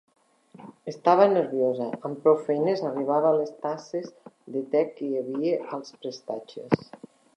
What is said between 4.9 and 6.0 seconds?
que hi havia als